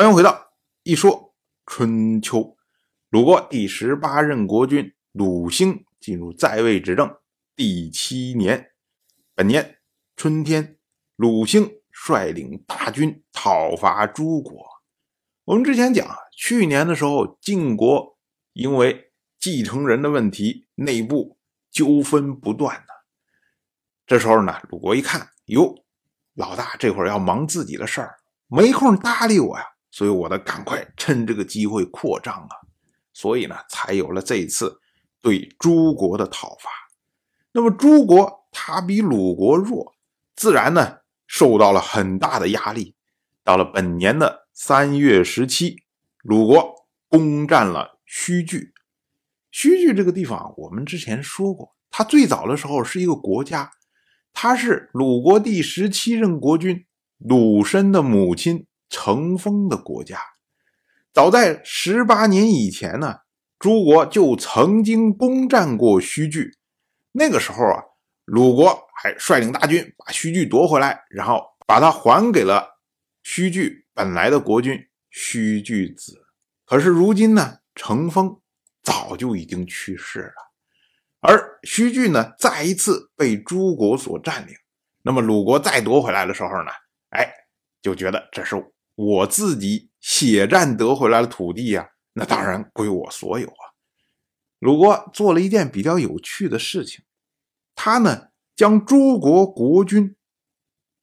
[0.00, 1.34] 欢迎回到一说
[1.66, 2.56] 春秋。
[3.10, 7.18] 鲁国第十八任国君鲁兴进入在位执政
[7.54, 8.70] 第七年，
[9.34, 9.76] 本年
[10.16, 10.78] 春天，
[11.16, 14.66] 鲁兴率领大军讨伐诸国。
[15.44, 18.16] 我们之前讲，去年的时候，晋国
[18.54, 21.36] 因为继承人的问题，内部
[21.70, 22.86] 纠纷不断呢。
[24.06, 25.74] 这时候呢，鲁国一看，哟，
[26.32, 29.66] 老大这会儿要忙自己的事儿，没空搭理我呀。
[30.00, 32.56] 所以我得赶快趁这个机会扩张啊，
[33.12, 34.80] 所以呢，才有了这一次
[35.20, 36.70] 对诸国的讨伐。
[37.52, 39.92] 那么诸国它比鲁国弱，
[40.34, 42.94] 自然呢受到了很大的压力。
[43.44, 45.82] 到了本年的三月十七，
[46.22, 48.72] 鲁国攻占了须据。
[49.50, 53.70] 须据这个地方，我们之前说过，它最早的时候是一个国家，
[54.32, 56.86] 它是鲁国第十七任国君
[57.18, 58.66] 鲁申的母亲。
[58.90, 60.20] 成风的国家，
[61.12, 63.20] 早在十八年以前呢，
[63.58, 66.58] 诸国就曾经攻占过须据。
[67.12, 67.82] 那个时候啊，
[68.24, 72.68] 鲁国还率领大军把须据夺回来，然后把它还给了
[73.22, 74.76] 须据本来的国君
[75.08, 76.26] 须据子。
[76.64, 78.40] 可是如今呢，成风
[78.82, 80.34] 早就已经去世了，
[81.20, 84.54] 而须据呢，再一次被诸国所占领。
[85.02, 86.70] 那么鲁国再夺回来的时候呢，
[87.10, 87.28] 哎，
[87.80, 88.56] 就觉得这是。
[89.02, 93.72] 我自己血战得回来的土地呀，那当然归我所有啊。
[94.58, 97.02] 鲁国做了一件比较有趣的事情，
[97.74, 100.14] 他呢将诸国国君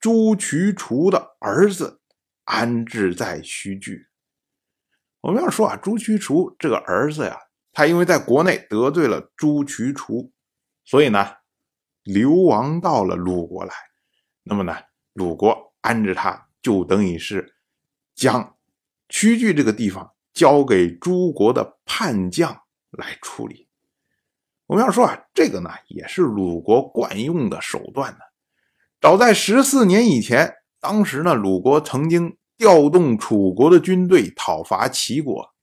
[0.00, 2.00] 朱渠除的儿子
[2.42, 4.08] 安置在须据。
[5.20, 7.38] 我们要说啊，朱渠除这个儿子呀，
[7.72, 10.32] 他因为在国内得罪了朱渠除，
[10.84, 11.28] 所以呢
[12.02, 13.72] 流亡到了鲁国来。
[14.42, 14.76] 那么呢，
[15.12, 17.53] 鲁国安置他，就等于是。
[18.14, 18.56] 将
[19.08, 23.68] 屈据这个地方交给诸国的叛将来处理。
[24.66, 28.18] 我们要说啊，这个呢也是鲁国惯用的手段呢。
[29.00, 35.54] 早在十四年以前，当时呢鲁国曾经调动楚国的军队讨伐齐国，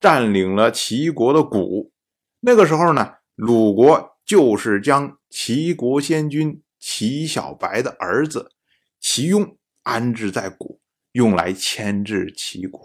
[0.00, 1.92] 占领了齐国的谷。
[2.40, 8.50] 那个时候呢，鲁国就是将齐国先君齐小白的儿子
[8.98, 10.80] 齐雍安置在谷。
[11.18, 12.80] 用来牵制齐国，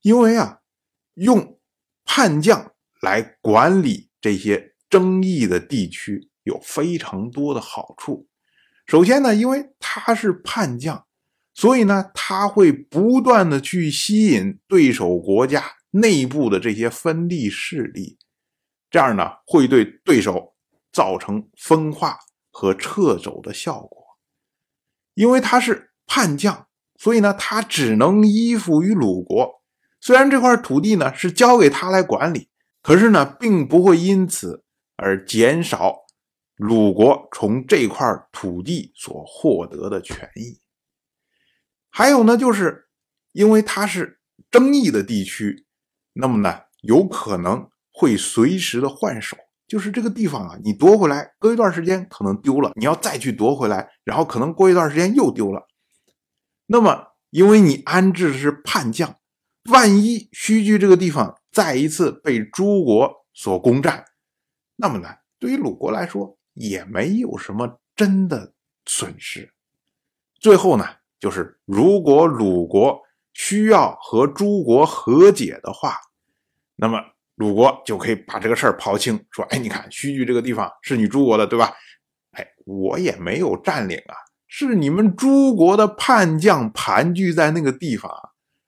[0.00, 0.60] 因为啊，
[1.16, 1.60] 用
[2.02, 8.26] 叛将来管理这些争议的地区有非常多的好处。
[8.86, 11.06] 首先呢，因为他是叛将，
[11.52, 18.16] 所以呢，他会不断的去吸引对手国家内部的这些分立势力，
[18.88, 20.54] 这样呢，会对对手
[20.90, 22.18] 造成分化
[22.50, 24.06] 和撤走的效果。
[25.12, 26.66] 因为他是叛将。
[27.06, 29.62] 所以呢，他只能依附于鲁国。
[30.00, 32.48] 虽然这块土地呢是交给他来管理，
[32.82, 34.64] 可是呢，并不会因此
[34.96, 35.98] 而减少
[36.56, 40.58] 鲁国从这块土地所获得的权益。
[41.88, 42.88] 还有呢，就是
[43.30, 44.18] 因为它是
[44.50, 45.64] 争议的地区，
[46.14, 49.36] 那么呢，有可能会随时的换手。
[49.68, 55.68] 就是这个地方啊，你夺回来，隔一段时间可能丢了，你要再去夺回来，然后可能过一段时间又丢了。
[56.66, 59.16] 那么，因为你安置的是叛将，
[59.70, 64.04] 万一须据这个地方再一次被诸国所攻占，
[64.74, 68.52] 那么呢，对于鲁国来说也没有什么真的
[68.84, 69.52] 损失。
[70.40, 70.84] 最后呢，
[71.20, 73.00] 就是如果鲁国
[73.32, 75.96] 需要和诸国和解的话，
[76.74, 77.00] 那么
[77.36, 81.72] 鲁国就可以把这个事儿抛清，说：“哎，你看须据这个地方是你诸国的，对吧？
[82.32, 84.16] 哎，我也没有占领啊。”
[84.64, 88.10] 是你们诸国的叛将盘踞在那个地方，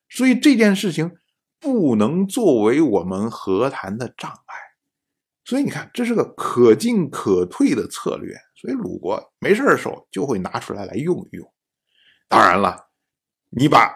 [0.07, 1.17] 所以这件事情
[1.59, 4.55] 不能作为我们和谈的障碍。
[5.43, 8.37] 所以你看，这是个可进可退的策略。
[8.55, 11.51] 所以鲁国没事的时候就会拿出来来用一用。
[12.27, 12.89] 当然了，
[13.49, 13.91] 你把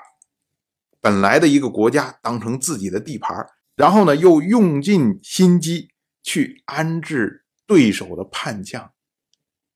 [1.00, 3.46] 本来的一个国家当成自己的地盘，
[3.76, 5.90] 然后呢又用尽心机
[6.24, 8.92] 去安置对手的叛将，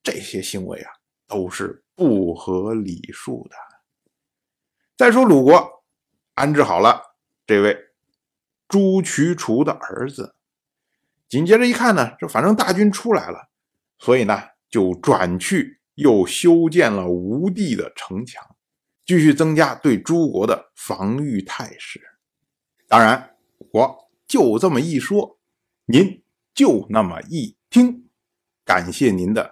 [0.01, 0.96] 这些行为啊
[1.27, 1.83] 都是。
[1.97, 3.55] 不合礼数的。
[4.95, 5.83] 再说鲁国
[6.35, 7.01] 安置好了
[7.47, 7.75] 这位
[8.67, 10.35] 朱渠除的儿子，
[11.27, 13.49] 紧接着一看呢，这反正大军出来了，
[13.97, 14.39] 所以呢
[14.69, 18.55] 就转去又修建了吴地的城墙，
[19.03, 21.99] 继续增加对诸国的防御态势。
[22.87, 23.35] 当然，
[23.71, 25.39] 我就这么一说，
[25.85, 26.23] 您
[26.53, 28.07] 就那么一听，
[28.63, 29.51] 感谢您的